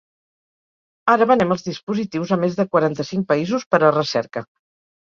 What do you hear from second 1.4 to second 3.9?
els dispositius a més de quaranta-cinc països per